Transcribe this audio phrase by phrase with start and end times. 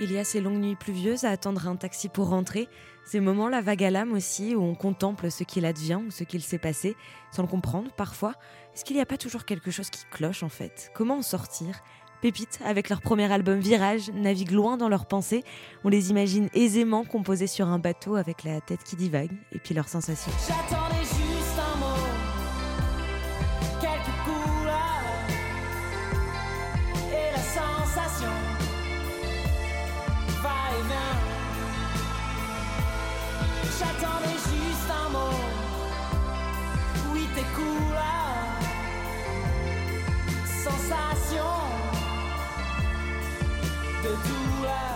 [0.00, 2.68] Il y a ces longues nuits pluvieuses à attendre un taxi pour rentrer,
[3.04, 6.24] ces moments la vague à l'âme aussi où on contemple ce qu'il advient ou ce
[6.24, 6.96] qu'il s'est passé,
[7.30, 8.34] sans le comprendre parfois.
[8.74, 10.90] Est-ce qu'il n'y a pas toujours quelque chose qui cloche en fait?
[10.94, 11.80] Comment en sortir?
[12.22, 15.44] Pépites, avec leur premier album Virage, naviguent loin dans leurs pensées.
[15.84, 19.74] On les imagine aisément composés sur un bateau avec la tête qui divague et puis
[19.74, 20.32] leurs sensations.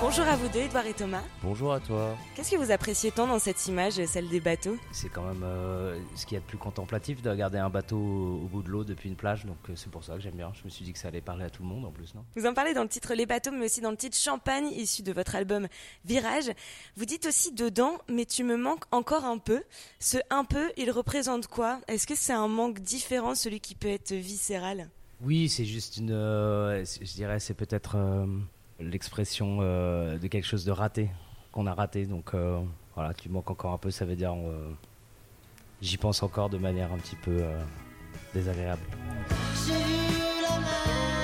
[0.00, 1.22] Bonjour à vous deux, Edouard et Thomas.
[1.42, 2.16] Bonjour à toi.
[2.34, 4.77] Qu'est-ce que vous appréciez tant dans cette image, celle des bateaux?
[4.92, 7.98] C'est quand même euh, ce qu'il y a de plus contemplatif de regarder un bateau
[7.98, 10.52] au, bout de l'eau depuis une plage, donc euh, c'est pour ça que j'aime bien.
[10.54, 12.24] Je me suis dit que ça allait parler à tout le monde en plus, non?
[12.36, 15.03] Vous en parlez dans le titre Les bateaux, mais aussi dans le titre Champagne, issu
[15.03, 15.69] de votre album
[16.05, 16.50] Virage.
[16.97, 19.62] Vous dites aussi dedans, mais tu me manques encore un peu.
[20.00, 21.80] Ce un peu, il représente quoi?
[21.88, 24.88] Est-ce que c'est un manque différent, celui qui peut être viscéral?
[25.20, 26.12] Oui, c'est juste une.
[26.12, 28.27] euh, je dirais, c'est peut-être euh,
[28.78, 31.10] l'expression euh, de quelque chose de raté,
[31.50, 32.06] qu'on a raté.
[32.06, 32.34] Donc
[32.94, 34.34] voilà, tu manques encore un peu, ça veut dire.
[35.80, 37.42] J'y pense encore de manière un petit peu
[38.34, 38.83] désagréable.
[39.66, 41.17] J'ai la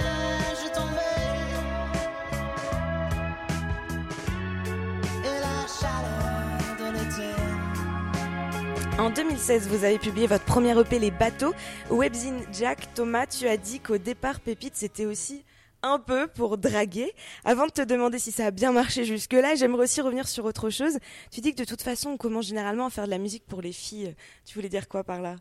[8.97, 11.53] En 2016, vous avez publié votre premier EP Les bateaux.
[11.91, 15.45] Au webzine Jack, Thomas, tu as dit qu'au départ, Pépite, c'était aussi
[15.83, 17.11] un peu pour draguer.
[17.45, 20.71] Avant de te demander si ça a bien marché jusque-là, j'aimerais aussi revenir sur autre
[20.71, 20.99] chose.
[21.33, 23.63] Tu dis que de toute façon, on commence généralement à faire de la musique pour
[23.63, 24.15] les filles.
[24.45, 25.35] Tu voulais dire quoi par là?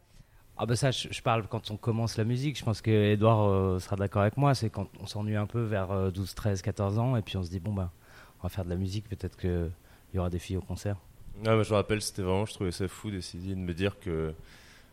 [0.58, 2.58] Ah bah ça, je, parle quand on commence la musique.
[2.58, 4.56] Je pense que Edouard euh, sera d'accord avec moi.
[4.56, 7.44] C'est quand on s'ennuie un peu vers euh, 12, 13, 14 ans et puis on
[7.44, 7.92] se dit bon bah
[8.40, 9.08] on va faire de la musique.
[9.08, 9.72] Peut-être qu'il
[10.16, 10.98] y aura des filles au concert.
[11.46, 14.00] Ah, mais je me rappelle, c'était vraiment, je trouvais ça fou d'essayer de me dire
[14.00, 14.34] que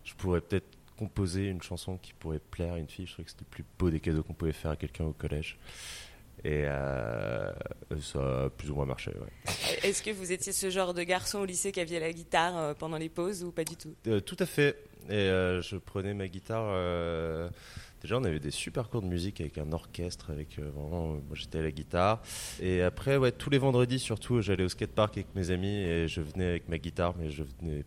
[0.05, 3.07] je pourrais peut-être composer une chanson qui pourrait plaire à une fille.
[3.07, 5.13] Je trouvais que c'était le plus beau des cadeaux qu'on pouvait faire à quelqu'un au
[5.13, 5.59] collège.
[6.43, 7.53] Et euh,
[8.01, 9.11] ça a plus ou moins marché.
[9.11, 9.53] ouais.
[9.83, 12.75] Est-ce que vous étiez ce genre de garçon au lycée qui aviez la guitare euh,
[12.75, 13.95] pendant les pauses ou pas du tout?
[14.07, 14.77] Euh, tout à fait.
[15.09, 17.51] Et euh, je prenais ma guitare.
[18.01, 21.09] Euh, Déjà, on avait des super cours de musique avec un orchestre, avec euh, vraiment.
[21.09, 22.23] Moi, j'étais à la guitare.
[22.61, 26.21] Et après, ouais, tous les vendredis, surtout, j'allais au skatepark avec mes amis et je
[26.21, 27.85] venais avec ma guitare, mais je venais,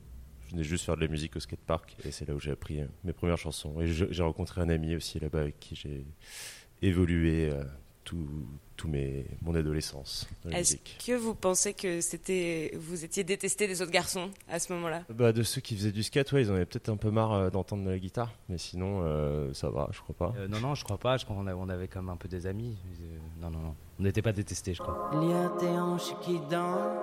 [0.63, 1.95] juste faire de la musique au skatepark.
[2.05, 3.81] Et c'est là où j'ai appris euh, mes premières chansons.
[3.81, 6.05] Et j'ai rencontré un ami aussi là-bas avec qui j'ai
[6.81, 7.63] évolué euh,
[8.03, 8.27] tout,
[8.75, 13.91] tout mes, mon adolescence Est-ce que vous pensez que c'était vous étiez détesté des autres
[13.91, 15.03] garçons à ce moment-là?
[15.09, 17.33] Bah, de ceux qui faisaient du skate, ouais, ils en avaient peut-être un peu marre
[17.33, 20.33] euh, d'entendre la guitare, mais sinon, euh, ça va, je crois pas.
[20.37, 21.17] Euh, non, non, je crois pas.
[21.17, 22.77] Je crois qu'on avait, on avait comme un peu des amis.
[23.01, 23.75] Euh, non, non, non.
[23.99, 25.09] On n'était pas détestés, je crois.
[25.13, 26.99] Il y a tes hanches qui dansent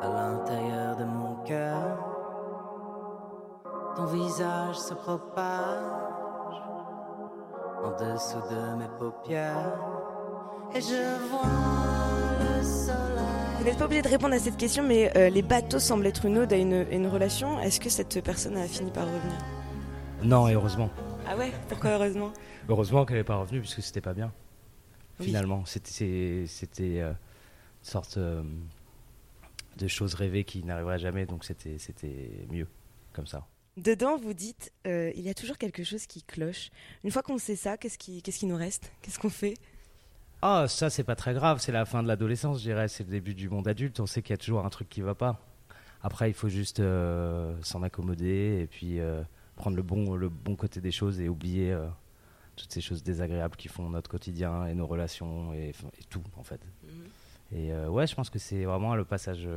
[0.00, 1.98] à l'intérieur de mon cœur.
[3.96, 6.07] Ton visage se propage
[7.84, 9.78] en dessous de mes paupières.
[10.74, 11.42] Et je vois
[12.40, 13.58] le soleil.
[13.58, 16.24] Vous n'êtes pas obligé de répondre à cette question, mais euh, les bateaux semblent être
[16.24, 17.58] une ode à une, une relation.
[17.60, 19.38] Est-ce que cette personne a fini par revenir?
[20.22, 20.90] Non, et heureusement.
[21.26, 21.52] Ah ouais?
[21.68, 22.32] Pourquoi heureusement?
[22.68, 24.32] Heureusement qu'elle n'est pas revenue puisque c'était pas bien.
[25.20, 25.26] Oui.
[25.26, 26.44] Finalement, c'était
[27.00, 27.16] euh, une
[27.82, 28.42] sorte euh,
[29.76, 32.68] de chose rêvée qui n'arriverait jamais, donc c'était c'était mieux
[33.12, 33.46] comme ça.
[33.78, 36.70] Dedans, vous dites euh, il y a toujours quelque chose qui cloche.
[37.04, 38.90] Une fois qu'on sait ça, qu'est-ce qui, qu'est-ce qui nous reste?
[39.02, 39.54] Qu'est-ce qu'on fait?
[40.42, 43.10] Ah, ça c'est pas très grave, c'est la fin de l'adolescence, je dirais, c'est le
[43.10, 44.00] début du monde adulte.
[44.00, 45.40] On sait qu'il y a toujours un truc qui va pas.
[46.02, 49.22] Après, il faut juste euh, s'en accommoder et puis euh,
[49.54, 51.76] prendre le bon le bon côté des choses et oublier
[52.56, 56.42] toutes ces choses désagréables qui font notre quotidien et nos relations et, et tout en
[56.42, 56.60] fait.
[57.52, 59.48] Et euh, ouais, je pense que c'est vraiment le passage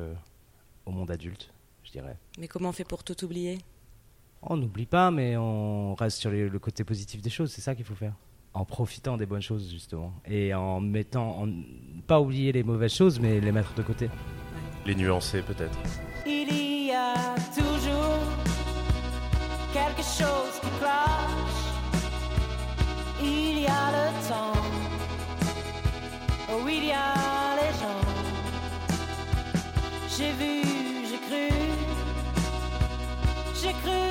[0.86, 1.52] au monde adulte,
[1.84, 2.18] je dirais.
[2.38, 3.58] Mais comment on fait pour tout oublier?
[4.44, 7.52] On n'oublie pas, mais on reste sur les- le côté positif des choses.
[7.52, 8.14] C'est ça qu'il faut faire.
[8.54, 10.14] En profitant des bonnes choses, justement.
[10.26, 11.44] Et en mettant.
[11.44, 11.48] En,
[12.08, 14.10] pas oublier les mauvaises choses, mais les mettre de côté.
[14.86, 15.78] Les nuancer peut-être.
[16.26, 17.14] Il y a
[17.56, 18.20] toujours
[19.72, 21.62] quelque chose qui cloche.
[23.22, 24.60] Il y a le temps.
[26.52, 28.02] Oh, il y a les gens.
[30.18, 30.62] J'ai vu,
[31.10, 31.50] j'ai cru.
[33.62, 34.11] J'ai cru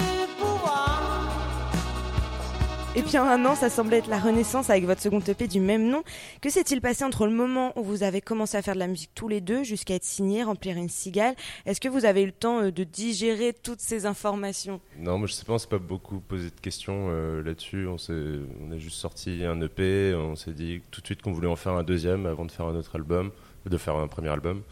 [2.96, 5.60] Et puis en un an, ça semblait être la renaissance avec votre second EP du
[5.60, 6.02] même nom.
[6.40, 9.12] Que s'est-il passé entre le moment où vous avez commencé à faire de la musique
[9.14, 11.36] tous les deux jusqu'à être signé, remplir une cigale?
[11.66, 14.80] Est-ce que vous avez eu le temps euh, de digérer toutes ces informations?
[14.98, 17.86] Non, moi je sais pas, on s'est pas beaucoup posé de questions euh, là-dessus.
[17.86, 21.56] On, a juste sorti un EP, on s'est dit tout de suite qu'on voulait en
[21.56, 23.30] faire un deuxième avant de faire un autre album,
[23.66, 24.62] de faire un premier album.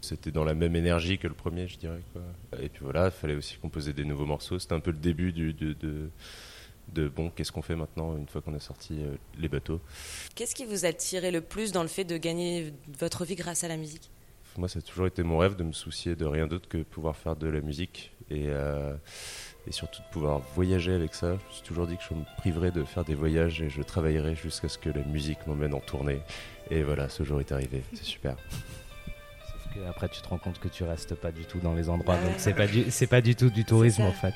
[0.00, 2.00] C'était dans la même énergie que le premier, je dirais.
[2.62, 4.58] Et puis voilà, il fallait aussi composer des nouveaux morceaux.
[4.58, 6.08] C'était un peu le début de
[6.94, 9.80] de bon, qu'est-ce qu'on fait maintenant une fois qu'on a sorti euh, les bateaux.
[10.34, 13.64] Qu'est-ce qui vous a tiré le plus dans le fait de gagner votre vie grâce
[13.64, 14.10] à la musique
[14.56, 17.16] Moi, ça a toujours été mon rêve de me soucier de rien d'autre que pouvoir
[17.16, 18.94] faire de la musique et, euh,
[19.66, 21.30] et surtout de pouvoir voyager avec ça.
[21.30, 23.82] Je me suis toujours dit que je me priverais de faire des voyages et je
[23.82, 26.20] travaillerais jusqu'à ce que la musique m'emmène en tournée.
[26.70, 28.36] Et voilà, ce jour est arrivé, c'est super.
[29.46, 31.88] Sauf que après, tu te rends compte que tu restes pas du tout dans les
[31.88, 34.34] endroits, donc c'est pas c'est pas du tout du tourisme en fait.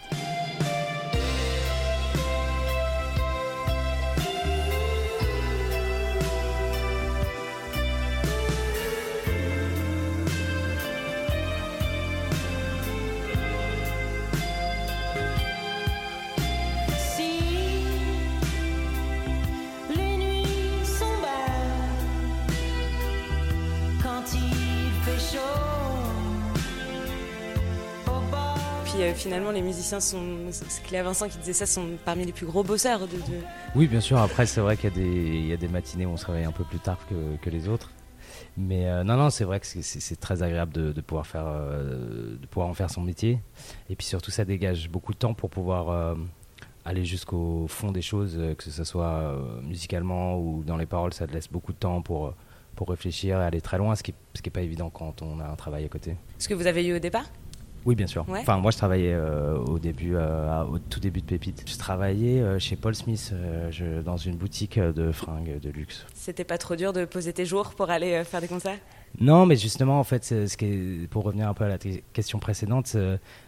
[29.14, 30.24] Finalement, les musiciens sont.
[30.50, 33.00] C'est Cléa Vincent qui disait ça, sont parmi les plus gros bosseurs.
[33.00, 33.16] De,
[33.74, 34.18] Oui, bien sûr.
[34.18, 36.44] Après, c'est vrai qu'il y, a des, y a des matinées où on se réveille
[36.44, 37.90] un peu plus tard que, que les autres.
[38.56, 42.36] Mais euh, non, non, c'est vrai que c'est très agréable de, de pouvoir faire, euh,
[42.36, 43.38] de pouvoir en faire son métier.
[43.88, 46.14] Et puis surtout, ça dégage beaucoup de temps pour pouvoir euh,
[46.84, 51.14] aller jusqu'au fond des choses, que ce soit musicalement ou dans les paroles.
[51.14, 52.34] Ça te laisse beaucoup de temps pour,
[52.76, 54.12] pour réfléchir et aller très loin, ce qui
[54.44, 56.16] n'est pas évident quand on a un travail à côté.
[56.38, 57.24] Ce que vous avez eu au départ?
[57.84, 58.24] Oui, bien sûr.
[58.28, 61.64] Enfin, moi, je travaillais euh, au début, euh, au tout début de Pépite.
[61.66, 63.34] Je travaillais euh, chez Paul Smith,
[63.70, 66.06] je, dans une boutique de fringues de luxe.
[66.14, 68.78] C'était pas trop dur de poser tes jours pour aller faire des concerts?
[69.20, 71.78] Non, mais justement, en fait, ce qui est, pour revenir un peu à la
[72.12, 72.96] question précédente,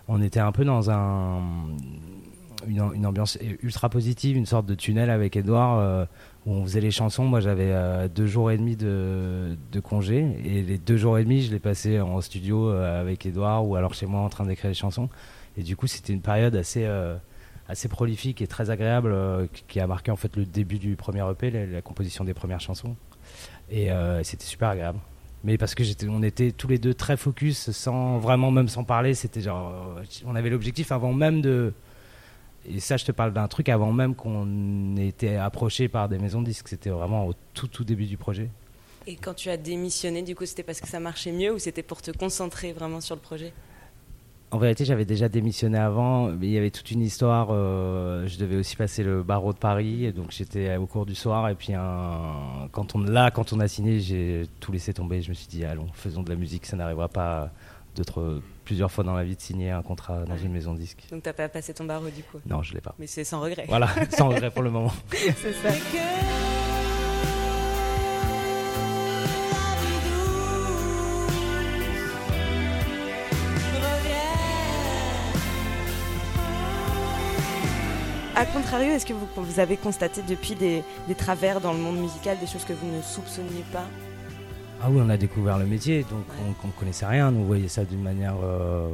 [0.09, 1.41] on était un peu dans un,
[2.67, 6.07] une, une, ambiance ultra positive, une sorte de tunnel avec Edouard
[6.46, 7.25] où on faisait les chansons.
[7.25, 10.26] Moi, j'avais euh, deux jours et demi de, congé.
[10.44, 13.76] Et les deux jours et demi, je les passais en studio euh, avec Edouard ou
[13.76, 15.08] alors chez moi en train d'écrire les chansons.
[15.56, 17.17] Et du coup, c'était une période assez, euh,
[17.88, 19.14] prolifique et très agréable
[19.69, 22.97] qui a marqué en fait le début du premier EP, la, composition des premières chansons.
[23.70, 23.88] Et
[24.23, 24.99] c'était super agréable.
[25.44, 28.85] Mais parce que j'étais, on était tous les deux très focus, sans vraiment même sans
[28.85, 29.14] parler.
[29.14, 31.73] C'était genre, on avait l'objectif avant même de
[32.66, 36.19] et ça, je te parle d'un truc avant même qu'on ait été approché par des
[36.19, 36.69] maisons de disques.
[36.69, 38.49] C'était vraiment au tout, tout début du projet.
[39.06, 41.82] Et quand tu as démissionné, du coup, c'était parce que ça marchait mieux ou c'était
[41.82, 43.52] pour te concentrer vraiment sur le projet?
[44.50, 47.49] En vérité, j'avais déjà démissionné avant, mais il y avait toute une histoire.
[47.50, 51.16] Euh, je devais aussi passer le barreau de Paris, et donc j'étais au cours du
[51.16, 51.49] soir.
[51.49, 55.22] Et puis, un, quand on, là, quand on a signé, j'ai tout laissé tomber.
[55.22, 57.50] Je me suis dit, allons, faisons de la musique, ça n'arrivera pas
[57.96, 61.05] d'autres plusieurs fois dans la vie de signer un contrat dans une maison de disque.
[61.11, 62.94] Donc t'as pas passé ton barreau du coup Non, je l'ai pas.
[62.99, 63.66] Mais c'est sans regret.
[63.69, 64.93] Voilà, sans regret pour le moment.
[65.11, 65.70] c'est ça.
[78.37, 81.99] A contrario, est-ce que vous, vous, avez constaté depuis des, des travers dans le monde
[81.99, 83.84] musical, des choses que vous ne soupçonniez pas?
[84.85, 86.27] Ah oui, on a découvert le métier, donc
[86.63, 87.31] on ne connaissait rien.
[87.31, 88.37] Nous, voyait ça d'une manière.
[88.43, 88.91] Euh,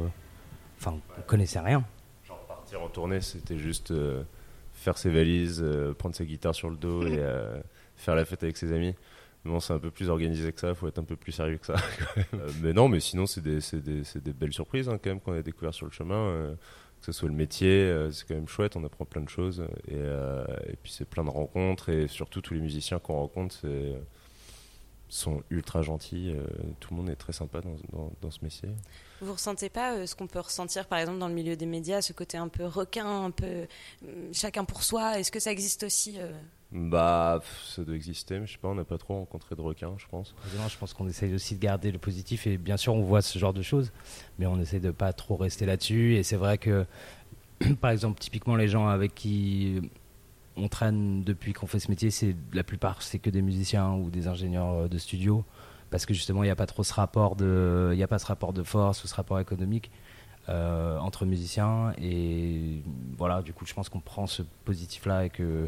[0.79, 1.83] enfin, on ne connaissait rien.
[2.25, 4.23] Genre partir en tournée, c'était juste euh,
[4.71, 7.19] faire ses valises, euh, prendre sa guitare sur le dos et
[7.97, 8.95] faire la fête avec ses amis.
[9.43, 11.57] Non, c'est un peu plus organisé que ça, il faut être un peu plus sérieux
[11.57, 11.75] que ça.
[12.61, 15.41] mais non, mais sinon, c'est des, des, des, belles surprises hein, quand même qu'on a
[15.41, 16.55] découvert sur le chemin.
[17.01, 19.65] que ce soit le métier, c'est quand même chouette, on apprend plein de choses.
[19.89, 23.95] Et, et puis c'est plein de rencontres et surtout tous les musiciens qu'on rencontre, c'est
[25.11, 26.31] sont ultra gentils.
[26.33, 26.45] Euh,
[26.79, 28.69] tout le monde est très sympa dans, dans, ce métier.
[29.19, 32.01] Vous ressentez pas euh, ce qu'on peut ressentir, par exemple, dans le milieu des médias,
[32.01, 33.67] ce côté un peu requin, un peu euh,
[34.31, 35.19] chacun pour soi?
[35.19, 36.17] Est-ce que ça existe aussi
[36.71, 39.93] Bah, ça doit exister, mais je sais pas, on n'a pas trop rencontré de requins,
[39.97, 40.33] je pense.
[40.45, 43.37] Je pense qu'on essaye aussi de garder le positif, et bien sûr, on voit ce
[43.37, 43.91] genre de choses,
[44.39, 46.15] mais on essaye de pas trop rester là-dessus.
[46.15, 46.85] Et c'est vrai que,
[47.81, 49.81] par exemple, typiquement, les gens avec qui
[50.61, 54.09] on traîne depuis qu'on fait ce métier, c'est la plupart c'est que des musiciens ou
[54.09, 55.43] des ingénieurs euh, de studio
[55.89, 58.25] parce que justement il n'y a pas trop ce rapport de il a pas ce
[58.25, 59.91] rapport de force ou ce rapport économique
[60.49, 62.81] euh, entre musiciens et
[63.17, 65.67] voilà du coup je pense qu'on prend ce positif là et que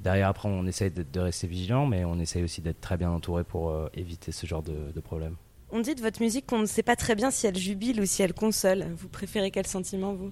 [0.00, 3.44] derrière après on essaye de, rester vigilant mais on essaye aussi d'être très bien entouré
[3.44, 5.36] pour euh, éviter ce genre de, de problème.
[5.74, 8.04] On dit de votre musique qu'on ne sait pas très bien si elle jubile ou
[8.04, 8.84] si elle console.
[8.94, 10.30] Vous préférez quel sentiment vous?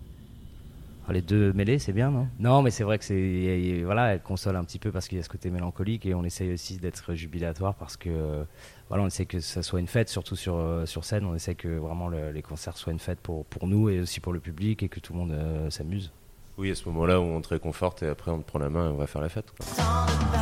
[1.13, 2.29] Les deux mêlés, c'est bien, non?
[2.39, 5.21] Non, mais c'est vrai que c'est voilà, elle console un petit peu parce qu'il y
[5.21, 8.45] a ce côté mélancolique et on essaye aussi d'être jubilatoire parce que
[8.89, 11.25] voilà, on essaie que ça soit une fête, surtout sur euh, sur scène.
[11.25, 14.21] On essaie que vraiment le- les concerts soient une fête pour pour nous et aussi
[14.21, 16.13] pour le public et que tout le monde euh, s'amuse.
[16.59, 18.89] Oui, à ce moment-là où on te réconforte et après on te prend la main
[18.89, 19.47] et on va faire la fête.
[19.57, 20.40] quoi.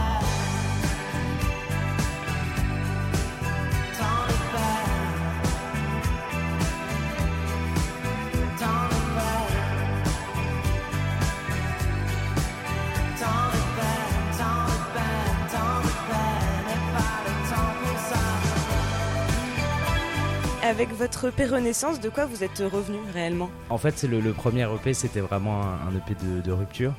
[20.79, 23.51] Avec votre pérennaissance, de quoi vous êtes revenu réellement?
[23.69, 26.95] En fait, c'est le, le premier EP, c'était vraiment un, un EP de, de rupture.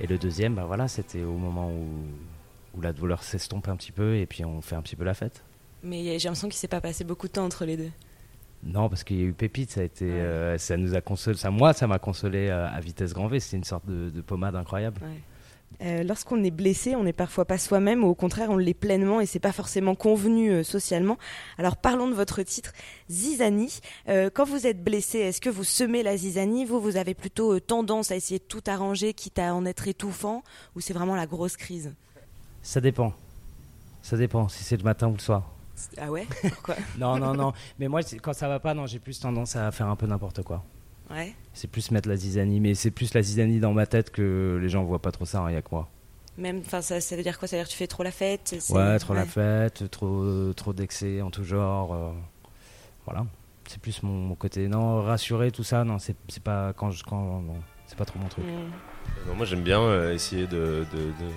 [0.00, 1.86] Et le deuxième, bah voilà, c'était au moment où,
[2.78, 5.12] où la douleur s'estompe un petit peu et puis on fait un petit peu la
[5.12, 5.44] fête.
[5.82, 7.90] Mais j'ai l'impression qu'il s'est pas passé beaucoup de temps entre les deux.
[8.62, 10.12] Non, parce qu'il y a eu Pépite, ça a été, Ouais.
[10.12, 13.38] euh, ça nous a consolé, ça, moi, ça m'a consolé euh, à vitesse grand V.
[13.38, 14.98] C'était une sorte de, de pommade incroyable.
[15.82, 19.20] Euh, Lorsqu'on est blessé, on n'est parfois pas soi-même, ou au contraire, on l'est pleinement
[19.20, 21.16] et c'est pas forcément convenu euh, socialement.
[21.58, 22.72] Alors parlons de votre titre,
[23.08, 23.80] Zizanie.
[24.08, 26.64] Euh, quand vous êtes blessé, est-ce que vous semez la zizanie?
[26.64, 30.42] Vous, vous avez plutôt tendance à essayer de tout arranger, quitte à en être étouffant,
[30.76, 31.94] ou c'est vraiment la grosse crise?
[32.62, 33.14] Ça dépend.
[34.02, 35.50] Ça dépend si c'est le matin ou le soir.
[35.96, 36.26] Ah ouais?
[36.42, 36.76] Pourquoi?
[36.98, 37.52] Non, non, non.
[37.78, 40.42] Mais moi, quand ça va pas, non, j'ai plus tendance à faire un peu n'importe
[40.42, 40.62] quoi.
[41.10, 41.34] Ouais.
[41.54, 44.68] C'est plus mettre la zizanie, mais c'est plus la zizanie dans ma tête que les
[44.68, 45.88] gens voient pas trop ça, il y a que moi.
[46.38, 47.48] Même, enfin, ça, ça veut dire quoi?
[47.48, 50.72] Ça veut dire que tu fais trop la fête Ouais, trop la fête, trop, trop
[50.72, 51.92] d'excès en tout genre.
[51.92, 52.12] euh,
[53.04, 53.26] voilà.
[53.68, 54.66] C'est plus mon, mon côté.
[54.68, 57.02] Non, rassurer, tout ça, non, c'est c'est pas quand je.
[57.04, 57.42] Quand,
[57.86, 58.44] c'est pas trop mon truc.
[59.26, 61.30] Non, moi j'aime bien euh, essayer de, de- de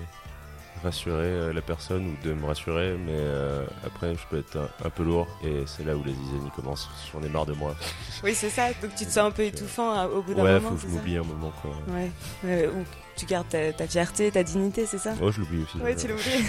[0.84, 4.86] rassurer euh, la personne ou de me rassurer, mais euh, après je peux être un,
[4.86, 6.88] un peu lourd et c'est là où la zizanie commence.
[7.12, 7.74] J'en ai marre de moi.
[8.22, 8.68] Oui, c'est ça.
[8.82, 10.70] Donc tu te sens un peu étouffant hein, au bout d'un Ouais, moment.
[10.70, 11.70] faut que je m'oublie un moment quoi.
[11.88, 12.10] Ouais.
[12.44, 12.84] Ouais, Ou
[13.16, 15.14] tu gardes ta, ta fierté, ta dignité, c'est ça?
[15.22, 15.78] Oh, je l'oublie aussi.
[15.78, 16.44] Ouais, tu l'oublies.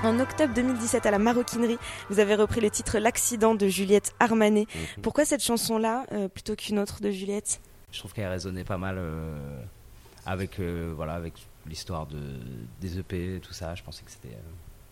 [0.07, 1.79] En octobre 2017, à la maroquinerie,
[2.11, 4.67] vous avez repris le titre L'accident de Juliette Armanet.
[4.73, 5.03] Mhm.
[5.03, 7.61] Pourquoi cette chanson-là euh, plutôt qu'une autre de Juliette?
[7.91, 9.37] Je trouve qu'elle résonnait pas mal euh,
[10.25, 11.35] avec, euh, voilà, avec
[11.67, 12.21] l'histoire de,
[12.81, 13.75] des EP et tout ça.
[13.75, 14.37] Je pensais que c'était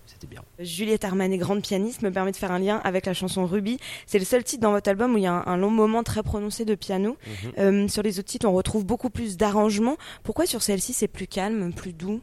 [0.05, 0.43] c'était bien.
[0.59, 3.79] Juliette Armanet, grande pianiste, me permet de faire un lien avec la chanson Ruby.
[4.07, 6.03] C'est le seul titre dans votre album où il y a un, un long moment
[6.03, 7.17] très prononcé de piano.
[7.57, 7.89] Mhm.
[7.89, 9.97] Sur les autres titres, on retrouve beaucoup plus d'arrangements.
[10.25, 12.21] Pourquoi sur celle-ci, c'est plus calme, plus doux?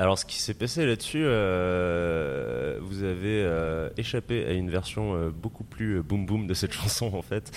[0.00, 5.28] Alors, ce qui s'est passé là-dessus, euh, vous avez euh, échappé à une version euh,
[5.30, 7.50] beaucoup plus euh, boom boom de cette chanson en fait.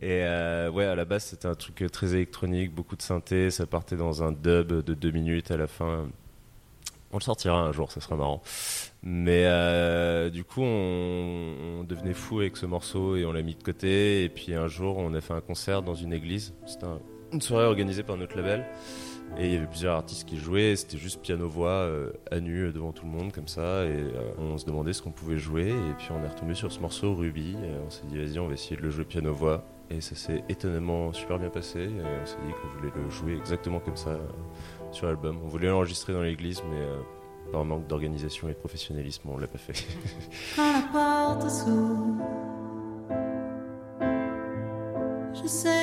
[0.00, 3.50] Et euh, ouais, à la base, c'était un truc euh, très électronique, beaucoup de synthé.
[3.50, 6.08] Ça partait dans un dub de deux minutes à la fin.
[7.10, 8.42] On le sortira un jour, ça sera marrant.
[9.02, 13.54] Mais euh, du coup, on, on devenait fou avec ce morceau et on l'a mis
[13.54, 14.24] de côté.
[14.24, 16.52] Et puis un jour, on a fait un concert dans une église.
[16.66, 17.00] C'était un-
[17.32, 18.66] une soirée organisée par notre label.
[19.36, 22.72] Et il y avait plusieurs artistes qui jouaient, c'était juste piano-voix euh, à nu euh,
[22.72, 25.68] devant tout le monde comme ça, et euh, on se demandait ce qu'on pouvait jouer,
[25.68, 28.48] et puis on est retombé sur ce morceau Ruby, et on s'est dit vas-y on
[28.48, 32.26] va essayer de le jouer piano-voix, et ça s'est étonnamment super bien passé, et on
[32.26, 34.18] s'est dit qu'on voulait le jouer exactement comme ça
[34.90, 35.38] sur l'album.
[35.44, 39.58] On voulait l'enregistrer dans l'église, mais par manque d'organisation et de professionnalisme, on l'a pas
[39.58, 39.86] fait.
[45.34, 45.77] je sais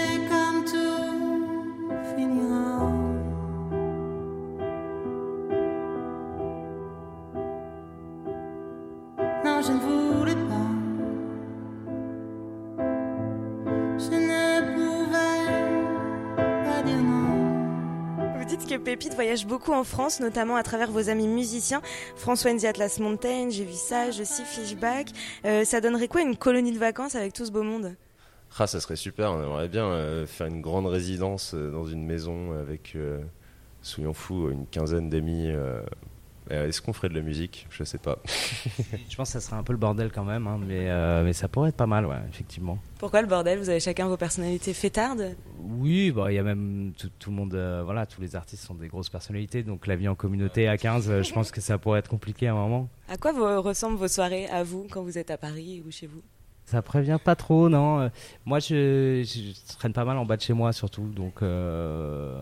[18.95, 21.81] Pépite voyage beaucoup en France, notamment à travers vos amis musiciens.
[22.15, 25.07] François Nzi Atlas Mountain, j'ai vu ça, je suis Fishback.
[25.43, 27.95] Euh, ça donnerait quoi une colonie de vacances avec tout ce beau monde?
[28.57, 32.05] Ah, ça serait super, on aimerait bien euh, faire une grande résidence euh, dans une
[32.05, 32.95] maison avec,
[33.81, 35.51] soyons fous, une quinzaine d'amis.
[36.51, 37.67] Euh, Est-ce qu'on ferait de la musique?
[37.69, 38.19] Je sais pas.
[39.09, 41.33] Je pense que ça serait un peu le bordel quand même, hein, mais, euh, mais
[41.33, 42.77] ça pourrait être pas mal, ouais, effectivement.
[42.99, 43.59] Pourquoi le bordel?
[43.59, 45.35] Vous avez chacun vos personnalités fêtardes?
[45.59, 48.63] Oui, bah, il y a même tout, tout le monde, euh, voilà, tous les artistes
[48.63, 51.61] sont des grosses personnalités, donc la vie en communauté à 15, euh, je pense que
[51.61, 52.89] ça pourrait être compliqué à un moment.
[53.09, 56.07] À quoi vous- ressemblent vos soirées à vous quand vous êtes à Paris ou chez
[56.07, 56.21] vous?
[56.67, 58.09] Ça prévient pas trop, non.
[58.43, 62.35] Moi, je, je, je traîne pas mal en bas de chez moi, surtout, donc euh,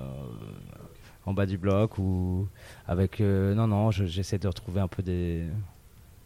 [1.25, 2.47] en bas du bloc ou
[2.87, 3.21] avec.
[3.21, 5.43] euh, non, non, je- j'essaie de retrouver un peu des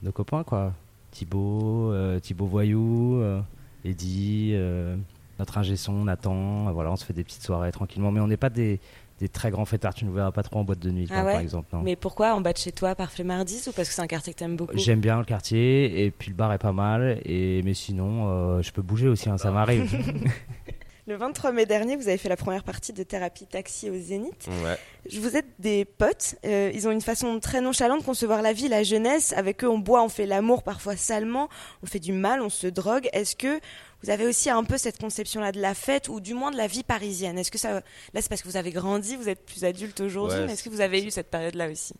[0.03, 0.73] de copains, quoi.
[1.11, 3.41] Thibaut, euh, Thibaut Voyou, euh,
[3.85, 4.95] Eddie, euh,
[5.39, 6.71] notre ingé son, Nathan.
[6.73, 8.79] Voilà, on se fait des petites soirées tranquillement, mais on n'est pas des,
[9.19, 9.93] des très grands fêtards.
[9.95, 11.67] Tu ne verras pas trop en boîte de nuit, Ah par- ouais par exemple.
[11.73, 11.81] non.
[11.81, 14.33] Mais pourquoi en bas de chez toi, par Flemmardis ou parce que c'est un quartier
[14.33, 17.19] que t'aimes beaucoup J'aime bien le quartier et puis le bar est pas mal.
[17.25, 19.89] Et mais sinon, euh, je peux bouger aussi, hein, ça m'arrive.
[21.07, 24.45] Le 23 mai dernier, vous avez fait la première partie de Thérapie Taxi au Zénith.
[24.65, 24.77] Ouais.
[25.09, 26.35] Je vous êtes des potes.
[26.45, 29.31] euh, ils ont une façon très nonchalante de concevoir la vie, la jeunesse.
[29.37, 31.47] Avec eux, on boit, on fait l'amour parfois salement,
[31.81, 33.07] on fait du mal, on se drogue.
[33.13, 33.61] Est-ce que
[34.03, 36.67] vous avez aussi un peu cette conception-là de la fête ou du moins de la
[36.67, 37.37] vie parisienne?
[37.37, 37.81] Est-ce que ça, là,
[38.15, 40.69] c'est parce que vous avez grandi, vous êtes plus adulte aujourd'hui, Ouais, mais est-ce que
[40.69, 41.93] vous avez eu cette période-là aussi?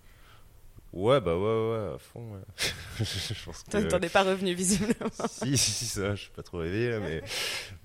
[0.98, 2.34] Ouais, bah ouais, ouais, à fond.
[2.34, 2.66] ouais.
[3.70, 3.88] Toi, que...
[3.88, 5.12] T'en es pas revenu visiblement.
[5.30, 7.22] si, si, si, ça, je suis pas trop réveillé là, mais,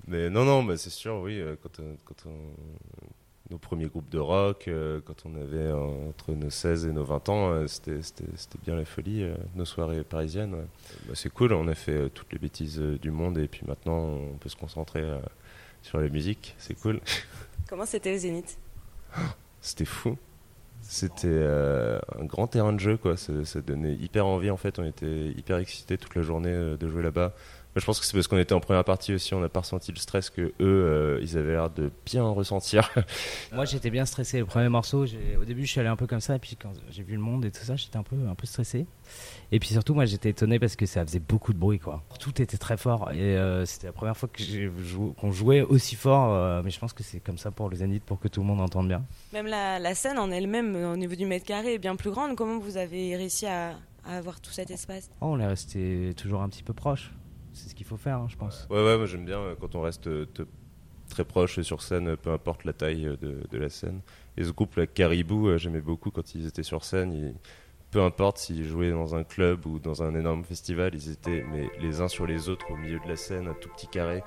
[0.06, 2.54] mais non, non, bah, c'est sûr, oui, euh, quand, euh, quand on-
[3.50, 7.28] nos premiers groupes de rock, euh, quand on avait entre nos 16 et nos 20
[7.28, 8.00] ans, c'était
[8.64, 10.54] bien la folie, nos soirées parisiennes.
[10.54, 10.66] ouais.
[11.06, 14.38] Bah, c'est cool, on a fait toutes les bêtises du monde et puis maintenant on
[14.38, 15.04] peut se concentrer
[15.82, 16.98] sur la musique, c'est cool.
[17.68, 18.56] Comment c'était au Zénith?
[19.60, 20.16] C'était fou.
[20.82, 23.16] C'était euh, un grand terrain de jeu, quoi.
[23.16, 24.78] Ça, ça donnait hyper envie, en fait.
[24.78, 27.32] On était hyper excités toute la journée euh, de jouer là-bas.
[27.74, 29.60] Moi, je pense que c'est parce qu'on était en première partie aussi, on n'a pas
[29.60, 32.90] ressenti le stress que eux, euh, ils avaient l'air de bien ressentir.
[33.52, 34.40] Moi, j'étais bien stressé.
[34.40, 35.06] Le premier morceau,
[35.40, 36.36] au début, je suis allé un peu comme ça.
[36.36, 38.46] Et puis, quand j'ai vu le monde et tout ça, j'étais un peu, un peu
[38.46, 38.84] stressé.
[39.52, 42.02] Et puis, surtout, moi, j'étais étonné parce que ça faisait beaucoup de bruit, quoi.
[42.20, 43.10] Tout était très fort.
[43.12, 44.28] Et euh, c'était la première fois
[45.18, 46.34] qu'on jouait aussi fort.
[46.34, 48.46] euh, mais je pense que c'est comme ça pour le Zénith, pour que tout le
[48.46, 49.02] monde entende bien.
[49.32, 52.36] Même la, la scène en elle-même, au niveau du mètre carré, est bien plus grande.
[52.36, 53.76] Comment vous avez réussi à,
[54.06, 55.08] à avoir tout cet espace?
[55.22, 57.12] Oh, on est resté toujours un petit peu proche.
[57.52, 58.66] C'est ce qu'il faut faire, hein, je pense.
[58.70, 60.42] ouais, ouais, moi j'aime bien euh, quand on reste euh, te-
[61.10, 64.00] très proche sur scène, euh, peu importe la taille de, de la scène.
[64.36, 67.12] Et ce groupe, là, Caribou, j'aimais beaucoup quand ils étaient sur scène.
[67.12, 67.34] ils-
[67.90, 71.68] peu importe s'ils jouaient dans un club ou dans un énorme festival, ils étaient mais
[71.78, 74.22] les uns sur les autres au milieu de la scène, un tout petit carré.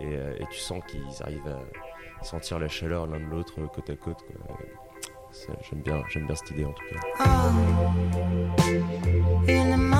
[0.00, 3.96] Et, et tu sens qu'ils arrivent à sentir la chaleur l'un de l'autre côte à
[3.96, 4.18] côte.
[4.24, 4.56] quoi.
[5.32, 7.00] Ça, J'aime bien, j'aime bien cette idée en tout cas.
[9.48, 9.91] Oh,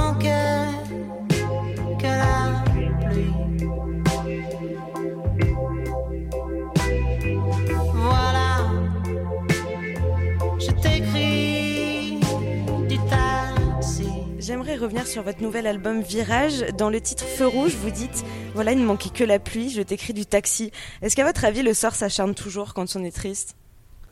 [14.83, 16.65] revenir sur votre nouvel album Virage.
[16.77, 19.81] Dans le titre Feu Rouge, vous dites Voilà, il ne manquait que la pluie, je
[19.81, 20.73] t'écris du taxi.
[21.03, 23.57] Est-ce qu'à votre avis, le sort s'acharne toujours quand on est triste?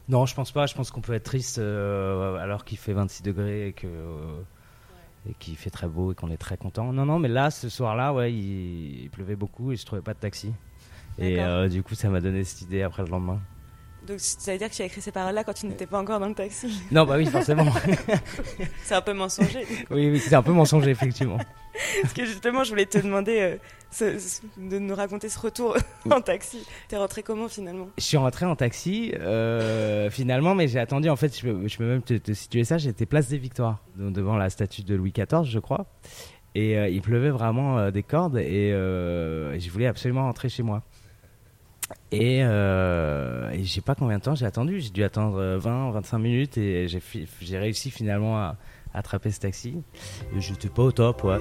[0.09, 0.67] Non, je pense pas.
[0.67, 4.41] Je pense qu'on peut être triste euh, alors qu'il fait 26 degrés et que euh,
[5.29, 6.93] et qu'il fait très beau et qu'on est très content.
[6.93, 10.15] Non, non, mais là, ce soir-là, ouais, il, il pleuvait beaucoup et je trouvais pas
[10.15, 10.53] de taxi.
[11.19, 13.41] Et euh, du coup, ça m'a donné cette idée après le lendemain.
[14.07, 16.19] Donc ça veut dire que tu as écrit ces paroles-là quand tu n'étais pas encore
[16.21, 17.67] dans le taxi Non, bah oui, forcément.
[18.85, 19.65] C'est un peu mensonger.
[19.91, 21.39] oui, oui, c'est un peu mensonger, effectivement.
[22.03, 23.57] Parce que justement, je voulais te demander euh,
[23.91, 25.77] ce- ce- de nous raconter ce retour
[26.11, 26.67] en taxi.
[26.89, 27.89] T'es rentré comment finalement?
[27.97, 31.09] Je suis rentré en taxi euh, finalement, mais j'ai attendu.
[31.09, 32.79] En fait, je peux, je peux même te, te situer ça.
[32.79, 35.87] J'étais place des Victoires, donc devant la statue de Louis XIV, je crois.
[36.57, 40.83] Et euh, il pleuvait vraiment des cordes et je voulais absolument rentrer chez moi.
[42.13, 44.81] Et, euh, et je sais pas combien de temps j'ai attendu.
[44.81, 47.01] J'ai dû attendre euh, 20, 25 minutes et j'ai
[47.41, 48.57] j'ai réussi finalement à,
[48.95, 49.83] attraper ce taxi.
[50.37, 51.39] Et j'étais pas au top, ouais.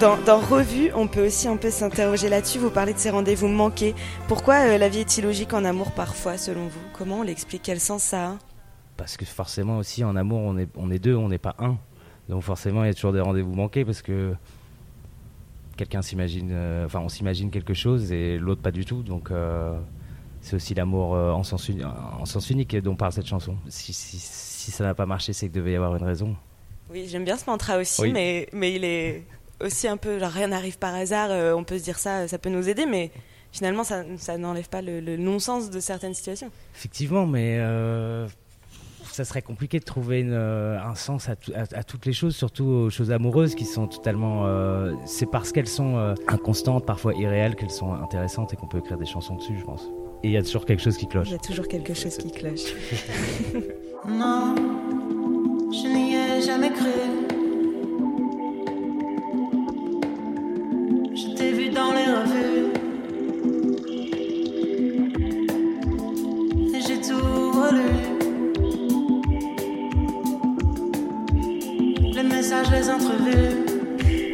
[0.00, 2.58] dans Revue, on peut aussi un peu s'interroger là-dessus.
[2.58, 3.94] Vous parlez de ces rendez-vous manqués.
[4.28, 6.80] Pourquoi euh, la vie est illogique en amour parfois, selon vous?
[6.92, 7.62] Comment on l'explique?
[7.64, 8.55] Quel sens ça a?
[8.96, 11.76] Parce que forcément aussi en amour on est, on est deux, on n'est pas un.
[12.28, 14.34] Donc forcément il y a toujours des rendez-vous manqués parce que
[15.76, 19.02] quelqu'un s'imagine, euh, enfin on s'imagine quelque chose et l'autre pas du tout.
[19.02, 19.78] Donc euh,
[20.40, 23.56] c'est aussi l'amour euh, en, sens uni- en sens unique dont parle cette chanson.
[23.68, 26.34] Si, si, si ça n'a pas marché c'est qu'il devait y avoir une raison.
[26.90, 28.12] Oui, j'aime bien ce mantra aussi, Oui.
[28.12, 29.24] mais, mais il est
[29.60, 31.30] aussi un peu genre rien n'arrive par hasard.
[31.56, 33.10] on peut se dire ça, ça peut nous aider, mais
[33.52, 36.50] finalement ça, ça n'enlève pas le, le non-sens de certaines situations.
[36.74, 37.58] Effectivement, mais
[39.16, 42.12] ça serait compliqué de trouver une, euh, un sens à, tout- à- à toutes les
[42.12, 44.44] choses, surtout aux choses amoureuses qui sont totalement.
[44.46, 48.78] euh, c'est parce qu'elles sont euh, inconstantes, parfois irréelles, qu'elles sont intéressantes et qu'on peut
[48.78, 49.88] écrire des chansons dessus, je pense.
[50.22, 51.28] Et il y a toujours quelque chose qui cloche.
[51.28, 52.64] Il y a toujours quelque chose qui cloche.
[54.08, 54.54] Non,
[55.72, 57.25] je n'y ai jamais cru.
[72.78, 73.64] Les entrevues.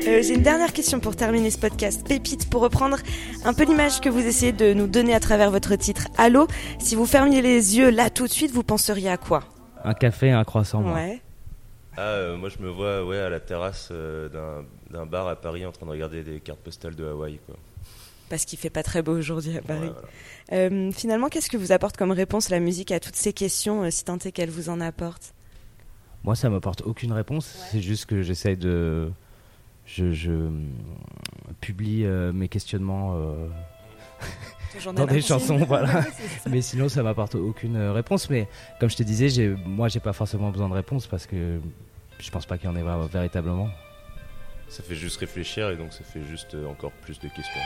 [0.08, 2.06] Euh, J'ai une dernière question pour terminer ce podcast.
[2.06, 2.96] Pépite, pour reprendre
[3.44, 6.08] un peu l'image que vous essayez de nous donner à travers votre titre.
[6.18, 6.48] Allô,
[6.80, 9.44] si vous fermiez les yeux là tout de suite, vous penseriez à quoi?
[9.84, 10.94] Un café et un croissant, moi.
[10.94, 11.20] Ouais.
[11.96, 15.36] Ah, euh, moi je me vois ouais, à la terrasse euh, d'un- d'un bar à
[15.36, 17.38] Paris en train de regarder des cartes postales de Hawaï.
[17.46, 17.54] Quoi.
[18.30, 19.88] Parce qu'il fait pas très beau aujourd'hui à Paris.
[19.88, 19.92] Ouais,
[20.50, 20.74] voilà.
[20.74, 23.90] Euh, finalement, qu'est-ce que vous apporte comme réponse la musique à toutes ces questions, euh,
[23.90, 25.34] si tant est qu'elle vous en apporte?
[26.24, 27.46] Moi, ça m'apporte aucune réponse.
[27.70, 29.10] C'est juste que j'essaye de.
[29.84, 30.48] Je, je,
[31.60, 33.48] publie euh, mes questionnements euh,
[34.92, 36.04] dans des chansons, voilà.
[36.48, 38.30] Mais sinon, ça m'apporte aucune euh, réponse.
[38.30, 41.58] Mais comme je te disais, moi, j'ai pas forcément besoin de réponse parce que
[42.18, 43.68] je pense pas qu'il y en ait véritablement.
[44.68, 47.60] Ça fait juste réfléchir et donc ça fait juste encore plus de questions.